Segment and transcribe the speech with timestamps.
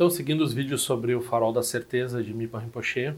[0.00, 3.14] Então, seguindo os vídeos sobre o Farol da Certeza de Mipa Rinpoche,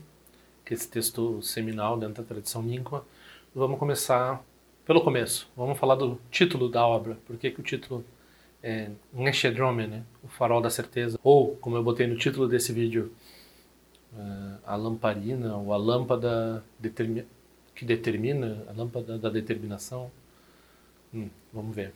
[0.64, 3.06] que é esse texto seminal dentro da tradição Nyingma,
[3.54, 4.44] vamos começar
[4.84, 5.48] pelo começo.
[5.56, 7.16] Vamos falar do título da obra.
[7.24, 8.04] Por que, que o título
[8.60, 10.02] é Neshedrome, né?
[10.24, 11.20] O Farol da Certeza.
[11.22, 13.12] Ou, como eu botei no título desse vídeo,
[14.12, 17.24] uh, a lamparina, ou a lâmpada determi
[17.76, 20.10] que determina, a lâmpada da determinação.
[21.14, 21.94] Hum, vamos ver.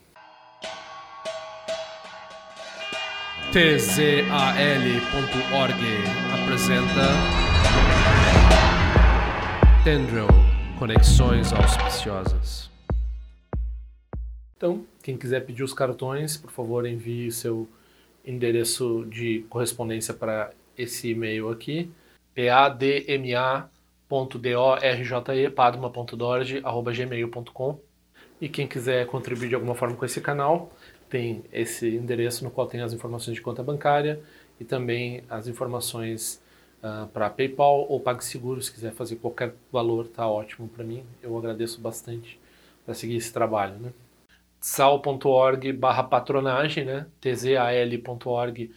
[3.56, 4.52] tzal.org
[6.34, 7.08] apresenta
[9.82, 10.26] Tendril
[10.78, 12.70] Conexões Auspiciosas.
[14.54, 17.66] Então, quem quiser pedir os cartões, por favor, envie seu
[18.26, 21.90] endereço de correspondência para esse e-mail aqui,
[25.54, 26.60] padma.dorje,
[28.38, 30.70] e quem quiser contribuir de alguma forma com esse canal,
[31.08, 34.20] tem esse endereço no qual tem as informações de conta bancária
[34.60, 36.42] e também as informações
[36.82, 41.04] uh, para PayPal ou PagSeguro, se quiser fazer qualquer valor, tá ótimo para mim.
[41.22, 42.38] Eu agradeço bastante
[42.84, 43.92] para seguir esse trabalho, né?
[44.60, 47.06] sal.org barra patronagem, né?
[47.20, 48.70] tzal.org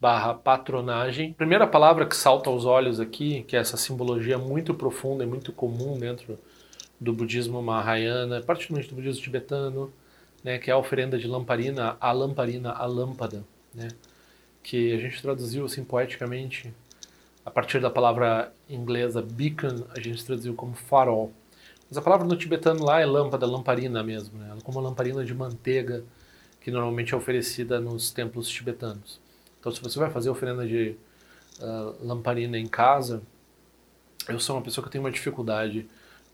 [0.00, 1.32] barra patronagem.
[1.32, 5.52] Primeira palavra que salta aos olhos aqui, que é essa simbologia muito profunda e muito
[5.52, 6.38] comum dentro
[7.00, 9.92] do budismo Mahayana, particularmente do budismo tibetano,
[10.42, 13.88] né, que é a oferenda de lamparina, a lamparina, a lâmpada, né,
[14.62, 16.72] que a gente traduziu assim poeticamente
[17.44, 21.32] a partir da palavra inglesa beacon, a gente traduziu como farol.
[21.88, 25.34] Mas a palavra no tibetano lá é lâmpada, lamparina mesmo, né, como uma lamparina de
[25.34, 26.04] manteiga
[26.60, 29.20] que normalmente é oferecida nos templos tibetanos.
[29.58, 30.96] Então, se você vai fazer oferenda de
[31.60, 33.22] uh, lamparina em casa,
[34.28, 35.88] eu sou uma pessoa que tem uma dificuldade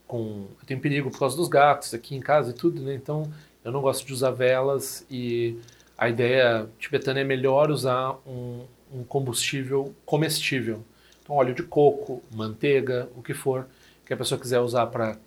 [0.07, 0.47] com.
[0.59, 2.93] Eu tenho perigo por causa dos gatos aqui em casa e tudo, né?
[2.93, 3.31] Então,
[3.69, 5.59] eu não gosto de usar velas e
[5.95, 10.83] a ideia tibetana é melhor usar um, um combustível comestível.
[11.21, 13.67] Então, óleo de coco, manteiga, o que for
[14.03, 15.17] que a pessoa quiser usar para uh,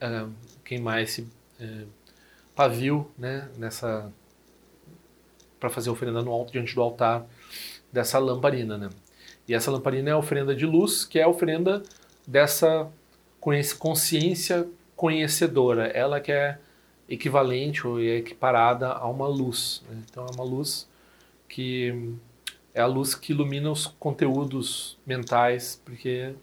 [0.00, 0.26] eh,
[0.64, 1.86] queimar esse uh,
[2.56, 4.12] pavio, né, nessa
[5.60, 7.24] para fazer oferenda no alto diante do altar
[7.92, 8.90] dessa lamparina, né?
[9.46, 11.84] E essa lamparina é a oferenda de luz, que é a oferenda
[12.26, 12.90] dessa
[13.78, 14.66] consciência
[14.96, 15.86] conhecedora.
[15.86, 16.58] Ela que é
[17.08, 19.82] equivalente ou é equiparada a uma luz.
[19.88, 20.02] Né?
[20.08, 20.88] Então é uma luz
[21.48, 22.14] que
[22.74, 26.34] é a luz que ilumina os conteúdos mentais, porque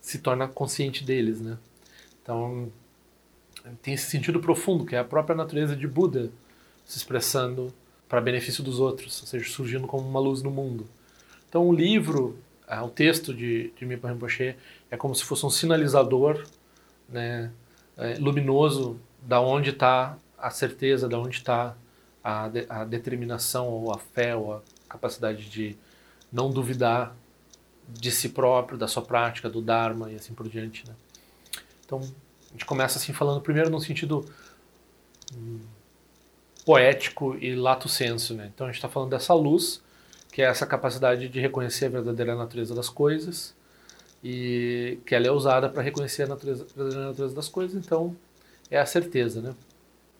[0.00, 1.58] se torna consciente deles, né?
[2.22, 2.72] Então
[3.82, 6.30] tem esse sentido profundo que é a própria natureza de Buda
[6.86, 7.72] se expressando
[8.08, 10.86] para benefício dos outros, ou seja, surgindo como uma luz no mundo.
[11.48, 12.38] Então o livro,
[12.82, 14.56] o texto de, de Mipa Rinpoche
[14.90, 16.46] é como se fosse um sinalizador,
[17.08, 17.50] né,
[17.98, 21.74] é, luminoso da onde está a certeza, da onde está
[22.22, 25.76] a, de, a determinação ou a fé ou a capacidade de
[26.32, 27.14] não duvidar
[27.88, 30.86] de si próprio, da sua prática, do Dharma e assim por diante.
[30.86, 30.94] Né?
[31.84, 34.24] Então, a gente começa assim falando primeiro no sentido
[35.34, 35.60] hum,
[36.66, 38.34] poético e lato senso.
[38.34, 38.50] Né?
[38.54, 39.82] Então, a gente está falando dessa luz,
[40.30, 43.54] que é essa capacidade de reconhecer a verdadeira natureza das coisas
[44.22, 47.74] e que ela é usada para reconhecer a, natureza, a verdadeira natureza das coisas.
[47.74, 48.14] Então,
[48.70, 49.54] é a certeza, né?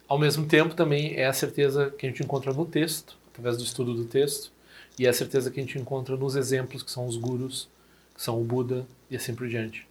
[0.07, 3.65] Ao mesmo tempo, também é a certeza que a gente encontra no texto, através do
[3.65, 4.51] estudo do texto,
[4.99, 7.69] e é a certeza que a gente encontra nos exemplos, que são os gurus,
[8.15, 9.87] que são o Buda e assim por diante.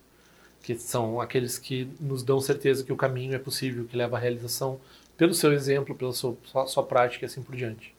[0.64, 4.20] Que são aqueles que nos dão certeza que o caminho é possível, que leva à
[4.20, 4.80] realização
[5.16, 6.36] pelo seu exemplo, pela sua,
[6.68, 7.94] sua prática e assim por diante.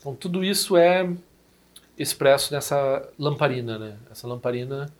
[0.00, 1.08] Então, tudo isso é
[1.98, 3.96] expresso nessa lamparina, né?
[4.10, 4.92] Essa lamparina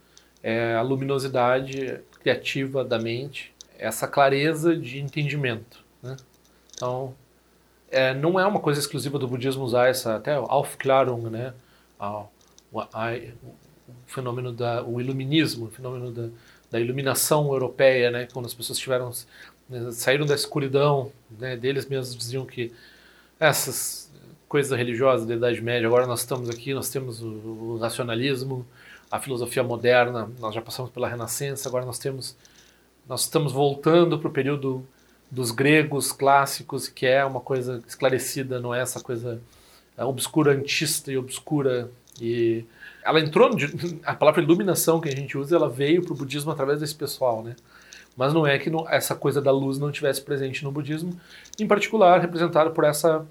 [0.42, 5.84] é a luminosidade criativa da mente, essa clareza de entendimento.
[6.02, 6.16] Né?
[6.74, 7.14] Então,
[7.90, 11.54] é, não é uma coisa exclusiva do budismo usar essa até Aufklärung, né?
[11.98, 12.24] A,
[12.74, 13.12] a,
[13.88, 16.28] o fenômeno da o iluminismo, o fenômeno da,
[16.70, 18.28] da iluminação europeia, né?
[18.32, 19.10] Quando as pessoas tiveram
[19.68, 21.56] né, saíram da escuridão, né?
[21.56, 22.72] Deles mesmos diziam que
[23.38, 24.12] essas
[24.48, 28.66] coisas religiosas da Idade Média, agora nós estamos aqui, nós temos o, o racionalismo,
[29.10, 32.36] a filosofia moderna, nós já passamos pela Renascença, agora nós temos
[33.08, 34.86] nós estamos voltando para o período
[35.30, 39.40] dos gregos clássicos, que é uma coisa esclarecida, não é essa coisa
[39.96, 41.90] é, obscurantista e obscura.
[42.20, 42.64] E
[43.04, 43.50] ela entrou,
[44.04, 47.42] a palavra iluminação que a gente usa, ela veio para o budismo através desse pessoal,
[47.42, 47.56] né?
[48.16, 51.20] Mas não é que não, essa coisa da luz não tivesse presente no budismo,
[51.58, 53.26] em particular representada por essa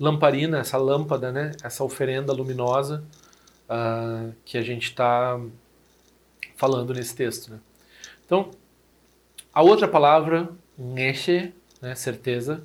[0.00, 1.52] lamparina, essa lâmpada, né?
[1.62, 3.04] Essa oferenda luminosa
[3.70, 5.40] uh, que a gente está
[6.56, 7.58] falando nesse texto, né?
[8.24, 8.50] Então,
[9.56, 11.50] a outra palavra, neshe,
[11.80, 12.62] né, certeza,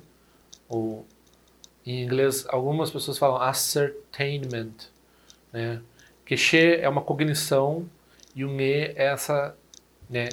[0.68, 1.06] ou
[1.86, 4.74] em inglês algumas pessoas falam ascertainment,
[5.50, 5.80] né,
[6.26, 7.88] que She é uma cognição
[8.36, 9.56] e o Ne é essa,
[10.10, 10.28] né,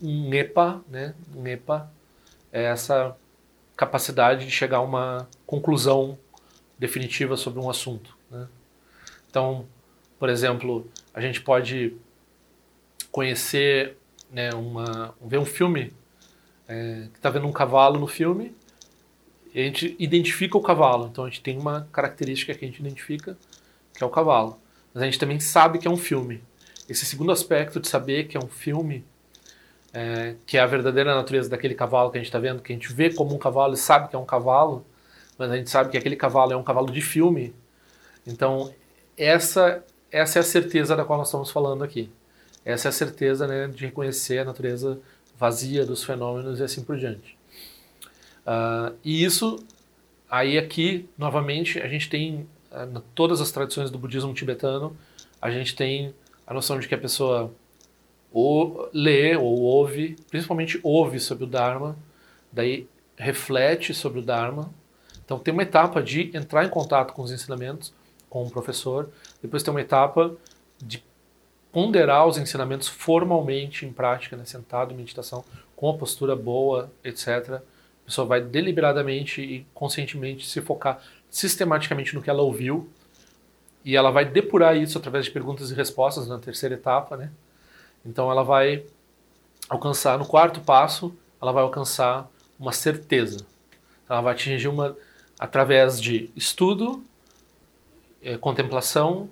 [0.00, 1.90] Nepa, né, Nepa
[2.52, 3.16] é essa
[3.76, 6.16] capacidade de chegar a uma conclusão
[6.78, 8.16] definitiva sobre um assunto.
[8.30, 8.46] Né?
[9.28, 9.66] Então,
[10.16, 11.96] por exemplo, a gente pode
[13.10, 13.96] conhecer,
[14.30, 15.92] né, uma, ver um filme
[16.66, 18.54] é, que está vendo um cavalo no filme
[19.54, 21.08] e a gente identifica o cavalo.
[21.10, 23.36] Então a gente tem uma característica que a gente identifica,
[23.94, 24.58] que é o cavalo.
[24.92, 26.42] Mas a gente também sabe que é um filme.
[26.88, 29.04] Esse segundo aspecto de saber que é um filme,
[29.92, 32.76] é, que é a verdadeira natureza daquele cavalo que a gente está vendo, que a
[32.76, 34.84] gente vê como um cavalo e sabe que é um cavalo,
[35.36, 37.54] mas a gente sabe que aquele cavalo é um cavalo de filme.
[38.26, 38.72] Então
[39.16, 42.10] essa essa é a certeza da qual nós estamos falando aqui.
[42.64, 45.00] Essa é a certeza né, de reconhecer a natureza
[45.38, 47.38] vazia dos fenômenos e assim por diante.
[48.46, 49.62] Uh, e isso,
[50.28, 54.96] aí aqui, novamente, a gente tem, uh, todas as tradições do budismo tibetano,
[55.40, 56.14] a gente tem
[56.46, 57.52] a noção de que a pessoa
[58.32, 61.96] ou lê ou ouve, principalmente ouve sobre o Dharma,
[62.52, 64.70] daí reflete sobre o Dharma.
[65.24, 67.92] Então tem uma etapa de entrar em contato com os ensinamentos,
[68.28, 69.10] com o professor,
[69.42, 70.34] depois tem uma etapa
[70.82, 71.02] de
[71.72, 75.44] ponderar os ensinamentos formalmente em prática, né, sentado em meditação,
[75.76, 77.60] com a postura boa, etc
[78.08, 80.98] pessoa vai deliberadamente e conscientemente se focar
[81.28, 82.88] sistematicamente no que ela ouviu
[83.84, 87.30] e ela vai depurar isso através de perguntas e respostas na terceira etapa, né?
[88.04, 88.86] Então ela vai
[89.68, 93.46] alcançar no quarto passo, ela vai alcançar uma certeza.
[94.08, 94.96] Ela vai atingir uma
[95.38, 97.04] através de estudo,
[98.22, 99.28] é, contemplação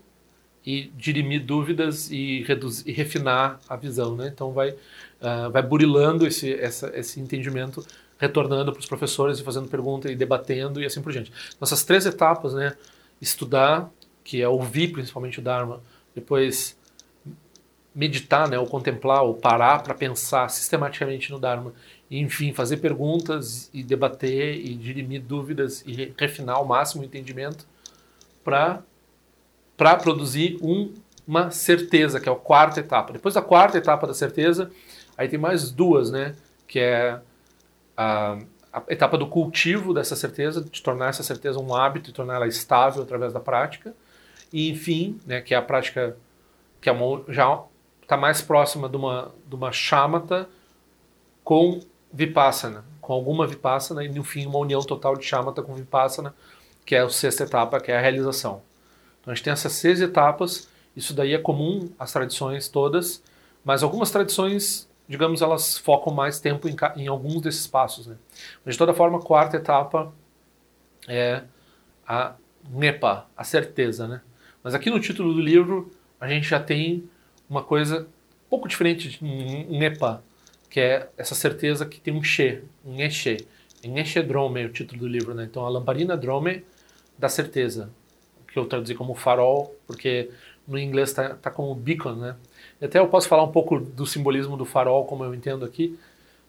[0.67, 4.31] e dirimir dúvidas e, reduzir, e refinar a visão, né?
[4.35, 7.87] Então vai uh, vai burilando esse essa, esse entendimento
[8.19, 11.33] retornando para os professores e fazendo pergunta e debatendo e assim por diante.
[11.61, 12.75] Nossas três etapas, né?
[13.21, 13.89] Estudar,
[14.25, 15.81] que é ouvir principalmente o Dharma,
[16.15, 16.77] depois
[17.95, 21.73] meditar, né, ou contemplar, ou parar para pensar sistematicamente no Dharma,
[22.11, 27.67] e, enfim, fazer perguntas e debater e dirimir dúvidas e refinar ao máximo o entendimento
[28.45, 28.83] para
[29.76, 30.93] para produzir um,
[31.26, 33.12] uma certeza, que é a quarta etapa.
[33.12, 34.70] Depois da quarta etapa da certeza,
[35.17, 36.34] aí tem mais duas, né,
[36.67, 37.20] que é
[37.96, 38.38] a,
[38.73, 42.46] a etapa do cultivo dessa certeza, de tornar essa certeza um hábito e tornar ela
[42.46, 43.94] estável através da prática.
[44.52, 46.17] E, enfim, né, que é a prática
[46.81, 47.62] que é uma, já
[48.02, 50.49] está mais próxima de uma, de uma chamata
[51.43, 51.81] com
[52.12, 56.34] vipassana, com alguma vipassana e, no fim, uma união total de chamata com vipassana,
[56.84, 58.62] que é a sexta etapa, que é a realização.
[59.26, 63.23] Então, a gente tem essas seis etapas, isso daí é comum às tradições todas,
[63.64, 68.06] mas algumas tradições digamos, elas focam mais tempo em, em alguns desses passos.
[68.06, 68.17] Né?
[68.64, 70.12] Mas, de toda forma, a quarta etapa
[71.08, 71.43] é
[72.06, 72.34] a
[72.69, 74.08] NEPA, a certeza.
[74.08, 74.20] Né?
[74.62, 75.90] Mas aqui no título do livro,
[76.20, 77.08] a gente já tem
[77.49, 80.22] uma coisa um pouco diferente de NEPA,
[80.69, 83.46] que é essa certeza que tem um She, um Eshe.
[83.82, 85.34] Eshe Drome é o título do livro.
[85.34, 85.44] Né?
[85.44, 86.64] Então, a lamparina Drome
[87.17, 87.90] da certeza,
[88.56, 90.31] que eu traduzi como farol, porque
[90.67, 92.35] no inglês está tá como beacon, né?
[92.81, 95.99] Até eu posso falar um pouco do simbolismo do farol, como eu entendo aqui,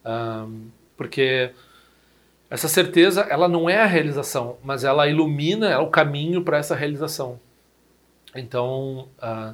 [0.06, 1.52] um, porque
[2.50, 6.76] essa certeza ela não é a realização, mas ela ilumina é o caminho para essa
[6.76, 7.40] realização.
[8.34, 9.54] Então, uh,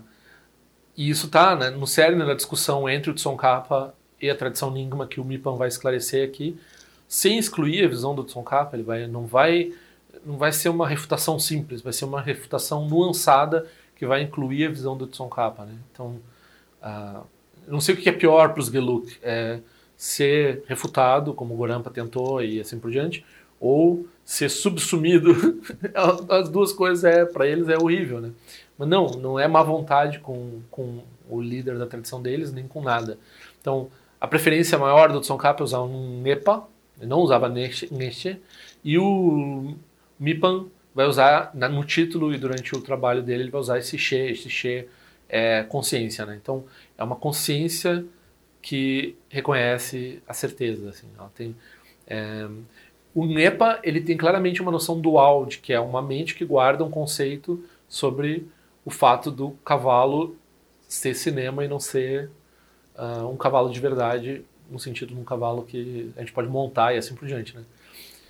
[0.96, 5.08] e isso está né, no cerne da discussão entre o Tsongkhapa e a tradição Nyingma
[5.08, 6.56] que o Mipan vai esclarecer aqui,
[7.08, 9.74] sem excluir a visão do Tsongkhapa, ele vai, não vai
[10.26, 14.70] não vai ser uma refutação simples, vai ser uma refutação nuançada que vai incluir a
[14.70, 15.66] visão do Tsongkhapa.
[15.66, 15.76] Né?
[15.92, 16.20] Então,
[16.82, 17.24] uh,
[17.68, 19.60] não sei o que é pior para os Geluk, é
[19.96, 23.26] ser refutado, como o Gorampa tentou e assim por diante,
[23.60, 25.62] ou ser subsumido.
[26.30, 28.20] As duas coisas, é para eles, é horrível.
[28.20, 28.32] Né?
[28.78, 32.82] Mas não, não é má vontade com, com o líder da tradição deles, nem com
[32.82, 33.18] nada.
[33.62, 33.90] Então,
[34.20, 36.68] a preferência maior do Tsongkhapa é usar um Nepa,
[37.02, 38.42] não usava Neshe,
[38.84, 39.76] e o
[40.24, 44.16] Mipan vai usar no título e durante o trabalho dele ele vai usar esse She,
[44.16, 44.88] esse She
[45.28, 46.40] é consciência, né?
[46.42, 46.64] Então
[46.98, 48.06] é uma consciência
[48.62, 51.08] que reconhece a certeza, assim.
[51.18, 51.56] Ela tem
[52.08, 52.48] é,
[53.14, 56.84] o Nepa ele tem claramente uma noção dual de que é uma mente que guarda
[56.84, 58.48] um conceito sobre
[58.86, 60.36] o fato do cavalo
[60.88, 62.30] ser cinema e não ser
[62.96, 66.94] uh, um cavalo de verdade no sentido de um cavalo que a gente pode montar
[66.94, 67.64] e assim por diante, né?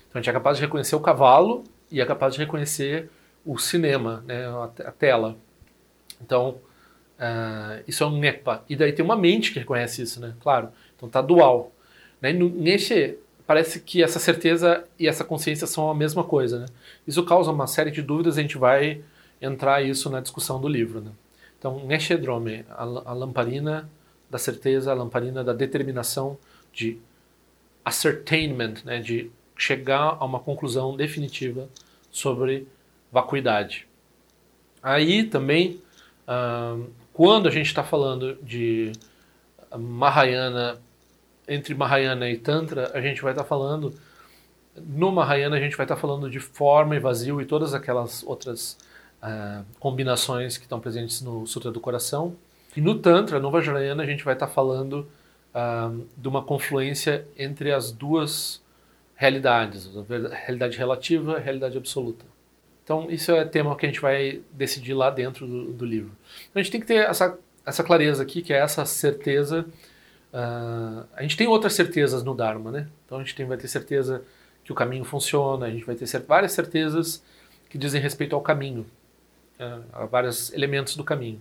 [0.08, 3.10] Então a gente é capaz de reconhecer o cavalo e é capaz de reconhecer
[3.44, 5.36] o cinema, né, a, tela.
[6.20, 6.60] Então,
[7.18, 8.64] uh, isso é um NEPA.
[8.68, 10.34] E daí tem uma mente que reconhece isso, né?
[10.40, 10.70] Claro.
[10.96, 11.72] Então tá dual.
[12.20, 12.32] Né?
[12.32, 16.66] Neste, parece que essa certeza e essa consciência são a mesma coisa, né?
[17.06, 19.02] Isso causa uma série de dúvidas, a gente vai
[19.40, 21.10] entrar isso na discussão do livro, né?
[21.58, 23.88] Então, Neshedrome, a, a lamparina
[24.30, 26.36] da certeza, a lamparina da determinação
[26.72, 26.98] de
[27.84, 31.68] ascertainment, né, de chegar a uma conclusão definitiva
[32.10, 32.66] sobre
[33.10, 33.86] vacuidade.
[34.82, 35.80] Aí também,
[36.28, 38.92] uh, quando a gente está falando de
[39.76, 40.78] Mahayana,
[41.48, 43.94] entre Mahayana e Tantra, a gente vai estar tá falando,
[44.76, 48.22] no Mahayana a gente vai estar tá falando de forma e vazio e todas aquelas
[48.24, 48.78] outras
[49.22, 52.36] uh, combinações que estão presentes no Sutra do Coração.
[52.76, 55.06] E no Tantra, no Vajrayana, a gente vai estar tá falando
[55.54, 58.60] uh, de uma confluência entre as duas
[59.24, 59.88] realidades,
[60.46, 62.26] realidade relativa realidade absoluta.
[62.82, 66.12] Então, isso é tema que a gente vai decidir lá dentro do, do livro.
[66.50, 69.64] Então, a gente tem que ter essa, essa clareza aqui, que é essa certeza.
[70.30, 72.88] Uh, a gente tem outras certezas no Dharma, né?
[73.06, 74.22] Então, a gente tem, vai ter certeza
[74.62, 77.22] que o caminho funciona, a gente vai ter várias certezas
[77.70, 78.84] que dizem respeito ao caminho,
[79.58, 81.40] uh, a vários elementos do caminho.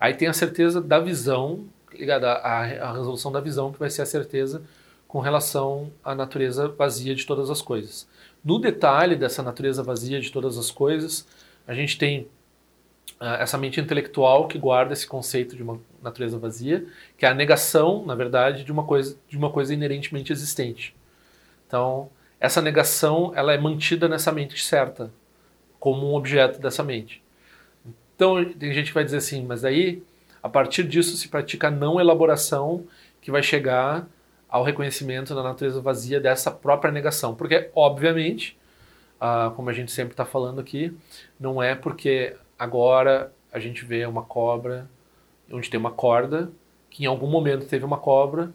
[0.00, 4.06] Aí tem a certeza da visão, ligada à resolução da visão, que vai ser a
[4.06, 4.62] certeza
[5.08, 8.06] com relação à natureza vazia de todas as coisas.
[8.44, 11.26] No detalhe dessa natureza vazia de todas as coisas,
[11.66, 12.28] a gente tem
[13.18, 16.86] uh, essa mente intelectual que guarda esse conceito de uma natureza vazia,
[17.16, 20.94] que é a negação, na verdade, de uma coisa, de uma coisa inerentemente existente.
[21.66, 25.10] Então, essa negação ela é mantida nessa mente certa,
[25.80, 27.22] como um objeto dessa mente.
[28.14, 30.02] Então, tem gente que vai dizer assim, mas aí,
[30.42, 32.84] a partir disso se pratica a não elaboração
[33.22, 34.06] que vai chegar
[34.48, 37.34] ao reconhecimento da natureza vazia dessa própria negação.
[37.34, 38.56] Porque, obviamente,
[39.20, 40.96] ah, como a gente sempre está falando aqui,
[41.38, 44.88] não é porque agora a gente vê uma cobra
[45.50, 46.50] onde tem uma corda,
[46.90, 48.52] que em algum momento teve uma cobra,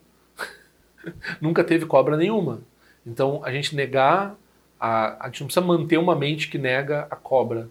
[1.41, 2.61] nunca teve cobra nenhuma.
[3.05, 4.35] Então, a gente negar,
[4.79, 7.69] a, a gente não precisa manter uma mente que nega a cobra.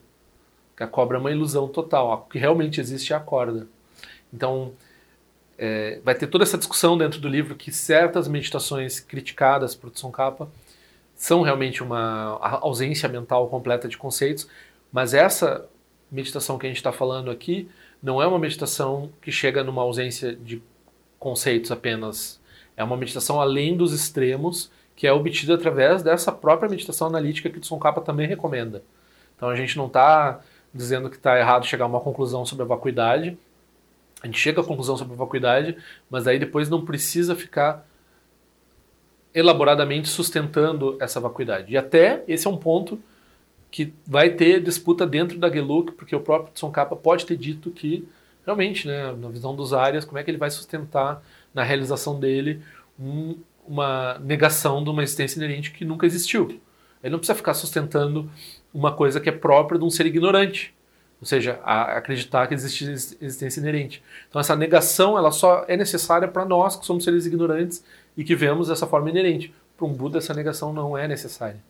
[0.77, 2.13] Que a cobra é uma ilusão total.
[2.13, 3.67] O que realmente existe é a corda.
[4.33, 4.73] Então,
[5.65, 10.49] é, vai ter toda essa discussão dentro do livro que certas meditações criticadas por Tsongkhapa
[11.15, 14.49] são realmente uma ausência mental completa de conceitos,
[14.91, 15.69] mas essa
[16.11, 17.71] meditação que a gente está falando aqui
[18.03, 20.61] não é uma meditação que chega numa ausência de
[21.17, 22.41] conceitos apenas.
[22.77, 27.59] É uma meditação além dos extremos, que é obtida através dessa própria meditação analítica que
[27.59, 28.83] o Tsongkhapa também recomenda.
[29.37, 30.41] Então a gente não está
[30.75, 33.39] dizendo que está errado chegar a uma conclusão sobre a vacuidade,
[34.23, 35.77] a gente chega à conclusão sobre a vacuidade,
[36.09, 37.87] mas aí depois não precisa ficar
[39.35, 41.73] elaboradamente sustentando essa vacuidade.
[41.73, 43.01] E até esse é um ponto
[43.71, 48.07] que vai ter disputa dentro da Geluk, porque o próprio Tsongkhapa pode ter dito que,
[48.45, 52.63] realmente, né, na visão dos áreas, como é que ele vai sustentar na realização dele
[53.01, 53.37] um,
[53.67, 56.61] uma negação de uma existência inerente que nunca existiu.
[57.03, 58.31] Ele não precisa ficar sustentando
[58.73, 60.75] uma coisa que é própria de um ser ignorante.
[61.23, 64.03] Ou seja, acreditar que existe existência inerente.
[64.29, 67.85] Então essa negação ela só é necessária para nós que somos seres ignorantes
[68.17, 69.55] e que vemos dessa forma inerente.
[69.77, 71.63] Para um Buda essa negação não é necessária.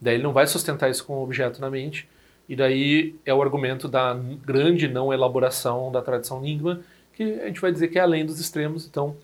[0.00, 2.08] Daí ele não vai sustentar isso com o objeto na mente.
[2.48, 6.80] E daí é o argumento da grande não elaboração da tradição Nyingma,
[7.14, 8.86] que a gente vai dizer que é além dos extremos.
[8.86, 9.16] Então,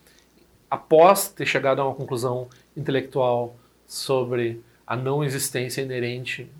[0.68, 3.54] após ter chegado a uma conclusão intelectual
[3.86, 6.50] sobre a não existência inerente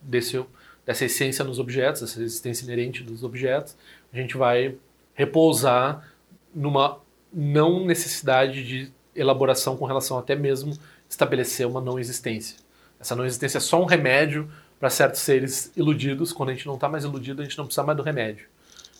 [0.00, 0.40] desse
[0.88, 3.76] dessa essência nos objetos, essa existência inerente dos objetos,
[4.10, 4.74] a gente vai
[5.12, 6.02] repousar
[6.54, 6.98] numa
[7.30, 10.72] não necessidade de elaboração com relação até mesmo
[11.06, 12.56] estabelecer uma não existência.
[12.98, 16.32] Essa não existência é só um remédio para certos seres iludidos.
[16.32, 18.46] Quando a gente não está mais iludido, a gente não precisa mais do remédio.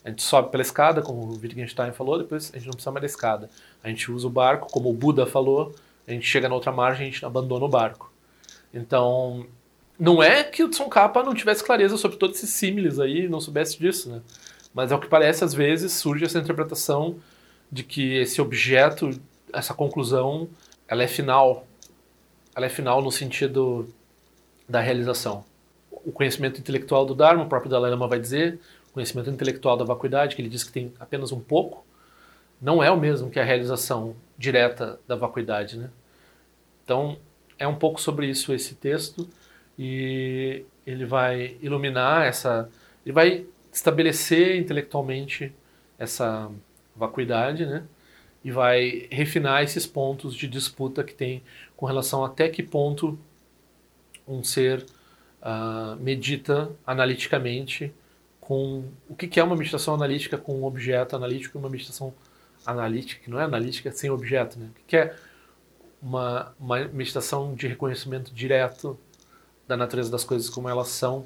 [0.05, 3.01] A gente sobe pela escada, como o Wittgenstein falou, depois a gente não precisa mais
[3.01, 3.49] da escada.
[3.83, 5.75] A gente usa o barco, como o Buda falou,
[6.07, 8.13] a gente chega na outra margem, a gente abandona o barco.
[8.75, 9.47] Então,
[9.99, 13.79] não é que o Tsongkhapa não tivesse clareza sobre todos esses símiles aí, não soubesse
[13.79, 14.23] disso, né?
[14.73, 17.17] Mas ao que parece, às vezes surge essa interpretação
[17.71, 19.11] de que esse objeto,
[19.53, 20.49] essa conclusão,
[20.87, 21.67] ela é final.
[22.55, 23.89] Ela é final no sentido
[24.69, 25.45] da realização.
[25.91, 29.85] O conhecimento intelectual do Dharma, o próprio Dalai Lama vai dizer, o conhecimento intelectual da
[29.85, 31.85] vacuidade, que ele diz que tem apenas um pouco,
[32.61, 35.91] não é o mesmo que a realização direta da vacuidade, né?
[36.85, 37.19] Então,
[37.59, 39.29] é um pouco sobre isso esse texto
[39.79, 42.69] e ele vai iluminar essa,
[43.05, 45.55] ele vai estabelecer intelectualmente
[45.99, 46.51] essa
[46.97, 47.85] vacuidade, né?
[48.45, 51.43] E vai refinar esses pontos de disputa que tem
[51.77, 53.19] com relação até que ponto
[54.27, 54.85] um ser
[55.43, 57.93] uh, medita analiticamente
[58.41, 62.15] com o que é uma meditação analítica com um objeto analítico e uma meditação
[62.65, 64.71] analítica que não é analítica sem objeto, né?
[64.71, 65.15] O que é
[66.03, 68.99] uma, uma meditação de reconhecimento direto
[69.69, 71.23] da natureza das coisas como elas são,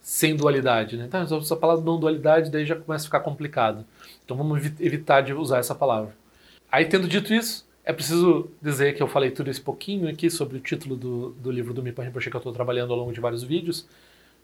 [0.00, 1.04] sem dualidade, né?
[1.06, 3.84] Então, essa palavra não dualidade daí já começa a ficar complicado.
[4.24, 6.14] Então vamos evitar de usar essa palavra.
[6.70, 10.56] Aí tendo dito isso, é preciso dizer que eu falei tudo esse pouquinho aqui sobre
[10.56, 13.20] o título do, do livro do Mipa Rinpoche que eu estou trabalhando ao longo de
[13.20, 13.86] vários vídeos.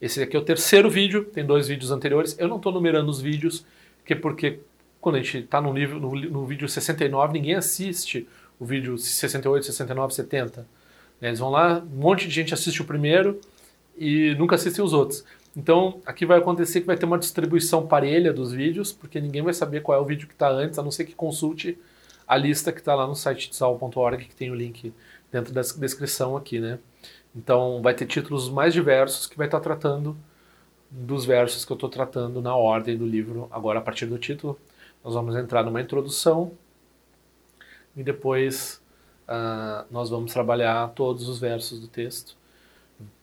[0.00, 2.36] Esse aqui é o terceiro vídeo, tem dois vídeos anteriores.
[2.38, 3.64] Eu não estou numerando os vídeos,
[4.04, 4.60] que porque
[5.00, 8.28] quando a gente está no, no, no vídeo 69, ninguém assiste
[8.58, 10.66] o vídeo 68, 69, 70.
[11.20, 13.40] Eles vão lá, um monte de gente assiste o primeiro
[13.96, 15.24] e nunca assistem os outros.
[15.56, 19.52] Então, aqui vai acontecer que vai ter uma distribuição parelha dos vídeos, porque ninguém vai
[19.52, 21.76] saber qual é o vídeo que está antes, a não ser que consulte
[22.26, 24.92] a lista que está lá no site tsal.org, que tem o link
[25.32, 26.78] dentro da descrição aqui, né?
[27.34, 30.16] Então, vai ter títulos mais diversos que vai estar tá tratando
[30.90, 33.48] dos versos que eu estou tratando na ordem do livro.
[33.50, 34.58] Agora, a partir do título,
[35.04, 36.52] nós vamos entrar numa introdução
[37.96, 38.80] e depois
[39.28, 42.36] uh, nós vamos trabalhar todos os versos do texto.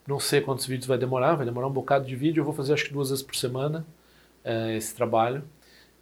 [0.07, 2.41] Não sei quantos vídeos vai demorar, vai demorar um bocado de vídeo.
[2.41, 3.85] Eu vou fazer acho que duas vezes por semana
[4.45, 5.43] uh, esse trabalho.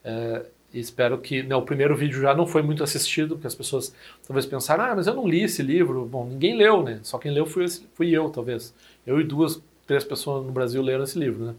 [0.03, 3.95] Uh, espero que né, o primeiro vídeo já não foi muito assistido, porque as pessoas
[4.27, 6.05] talvez pensaram, ah, mas eu não li esse livro.
[6.05, 6.99] Bom, ninguém leu, né?
[7.03, 8.73] Só quem leu fui, fui eu, talvez.
[9.05, 11.55] Eu e duas, três pessoas no Brasil leram esse livro, né?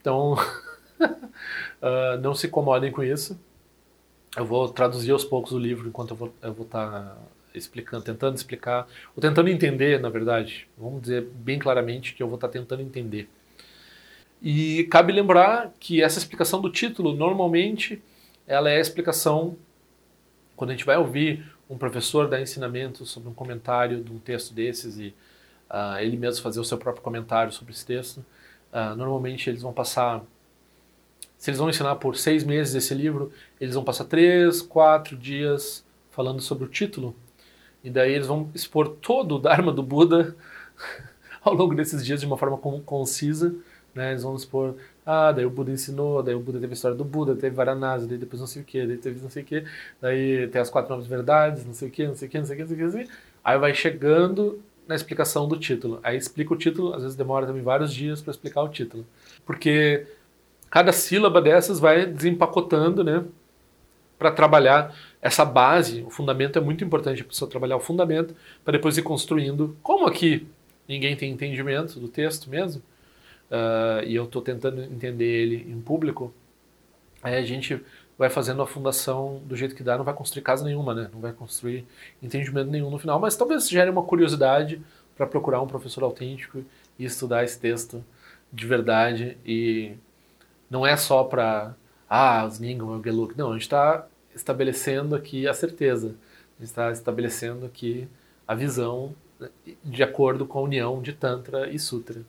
[0.00, 3.38] Então, uh, não se incomodem com isso.
[4.36, 7.16] Eu vou traduzir aos poucos o livro enquanto eu vou eu vou estar tá
[7.54, 10.68] explicando, tentando explicar, ou tentando entender, na verdade.
[10.76, 13.28] Vamos dizer bem claramente que eu vou estar tentando entender.
[14.40, 18.02] E cabe lembrar que essa explicação do título, normalmente,
[18.46, 19.56] ela é a explicação
[20.56, 24.52] quando a gente vai ouvir um professor dar ensinamento sobre um comentário de um texto
[24.52, 25.14] desses e
[25.70, 28.18] uh, ele mesmo fazer o seu próprio comentário sobre esse texto.
[28.72, 30.22] Uh, normalmente eles vão passar,
[31.38, 35.84] se eles vão ensinar por seis meses esse livro, eles vão passar três, quatro dias
[36.10, 37.16] falando sobre o título
[37.82, 40.36] e daí eles vão expor todo o Dharma do Buda
[41.42, 43.54] ao longo desses dias de uma forma concisa.
[43.94, 44.10] Né?
[44.10, 44.74] Eles vão expor
[45.04, 48.06] ah, daí o Buda ensinou, daí o Buda teve a história do Buda, teve Varanasi,
[48.06, 49.64] daí depois não sei o que, daí teve não sei o que,
[50.00, 52.46] daí tem as quatro novas verdades, não sei o que, não sei o que, não
[52.46, 53.12] sei o que, não sei o que.
[53.42, 55.98] Aí vai chegando na explicação do título.
[56.02, 59.04] Aí explica o título, às vezes demora também vários dias para explicar o título.
[59.44, 60.06] Porque
[60.70, 63.24] cada sílaba dessas vai desempacotando, né?
[64.22, 68.70] Para trabalhar essa base, o fundamento é muito importante a pessoa trabalhar o fundamento para
[68.70, 69.76] depois ir construindo.
[69.82, 70.46] Como aqui
[70.88, 72.80] ninguém tem entendimento do texto mesmo,
[73.50, 76.32] uh, e eu estou tentando entender ele em público,
[77.20, 77.80] aí a gente
[78.16, 81.10] vai fazendo a fundação do jeito que dá, não vai construir casa nenhuma, né?
[81.12, 81.84] Não vai construir
[82.22, 84.80] entendimento nenhum no final, mas talvez gere uma curiosidade
[85.16, 86.64] para procurar um professor autêntico
[86.96, 88.04] e estudar esse texto
[88.52, 89.94] de verdade e
[90.70, 91.74] não é só para
[92.08, 93.36] ah, os Ningon, o Geluk.
[93.38, 96.08] Não, a gente está estabelecendo aqui a certeza.
[96.08, 98.08] A gente está estabelecendo aqui
[98.46, 99.14] a visão
[99.84, 102.22] de acordo com a união de Tantra e Sutra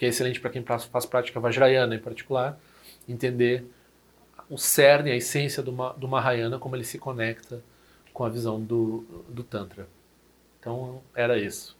[0.00, 2.58] que é excelente para quem faz prática Vajrayana em particular,
[3.06, 3.66] entender
[4.48, 7.62] o cerne, a essência do, do Mahayana, como ele se conecta
[8.10, 9.86] com a visão do, do Tantra.
[10.58, 11.76] Então, era isso.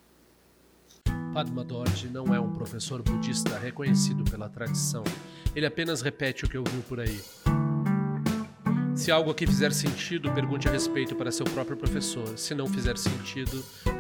[1.33, 5.03] Padma Dorje não é um professor budista reconhecido pela tradição.
[5.57, 7.21] Ele apenas repete o que ouviu por aí.
[9.01, 12.37] Se algo aqui fizer sentido, pergunte a respeito para seu próprio professor.
[12.37, 13.65] Se não fizer sentido,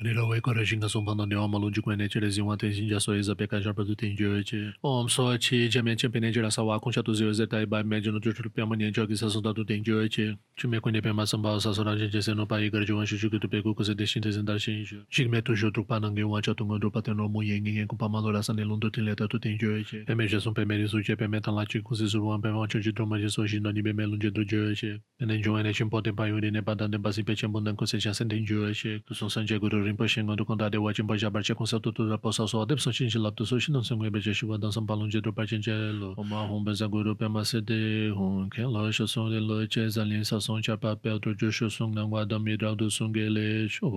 [0.00, 3.34] Nilo weko rashin ka sumpang nani oma lunji kwenye chile zingwa ten sinja so eza
[3.34, 4.72] peka jarpa tu ten jio eche.
[4.80, 8.20] Om so chi jamen chenpe nye jira sawa kuncha tu zio zeta ibai menje no
[8.20, 10.36] chuchul piyama nye jio ki sasun tatu ten jio eche.
[10.56, 13.94] Chume kwenye pema sambao sasun ranji jese no pa igar jiwan shishu kitu peku kuse
[13.94, 15.02] deshin te zendar shin jio.
[15.10, 18.52] Shikme tu shio trukpa nange wancha tunga drupa ten romu yengi ngen kumpa malo rasa
[18.52, 20.04] ne lundu ten leta tu ten jio eche.
[20.06, 23.44] Peme jesun peme risu che peme tan lachi kuse suruwan peme wancho chi truma jeso
[23.48, 25.00] shin nani peme lunje tu jio eche.
[25.18, 27.74] Pene jio ene chimpo ten pa yuri ne pa dan ten pasi pe chenpo nan
[27.74, 29.02] kuse chasen ten jio eche.
[29.02, 32.46] Kusun sanje guru Rinpoche Kondade de wajin pa jabar che konsel tu tu da posa
[32.46, 35.10] so adep so chin lap tu so shin song be je shiwa dan sam palon
[35.10, 37.60] je do pa chen che lo o ma hon be za guru pe ma se
[37.60, 40.94] de hon ke lo sho so de lo che za lin sa son cha pa
[40.94, 43.88] pe tu jo sho song nan wa mi da do song ge le sho